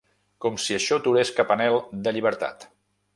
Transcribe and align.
Com 0.45 0.55
si 0.63 0.77
això 0.77 0.97
aturés 1.01 1.31
cap 1.41 1.53
anhel 1.57 1.77
de 2.09 2.15
llibertat. 2.17 2.67